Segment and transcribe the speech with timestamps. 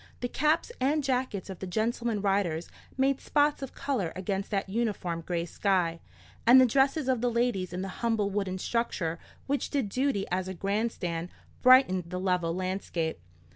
[0.21, 5.21] The caps and jackets of the gentleman riders made spots of colour against that uniform
[5.21, 5.99] grey sky;
[6.47, 10.47] and the dresses of the ladies in the humble wooden structure which did duty as
[10.47, 11.29] a grand stand,
[11.61, 13.19] brightened the level landscape.